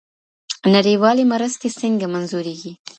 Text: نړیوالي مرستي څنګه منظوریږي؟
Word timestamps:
نړیوالي 0.73 1.23
مرستي 1.33 1.69
څنګه 1.79 2.05
منظوریږي؟ 2.13 2.71